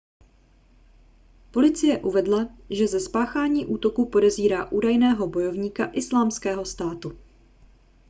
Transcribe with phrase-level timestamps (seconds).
[1.51, 7.17] policie uvedla že ze spáchání útoku podezírá údajného bojovníka islámského státu